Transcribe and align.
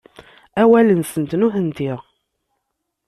Awal-nsent, 0.61 1.31
nutenti. 1.39 1.91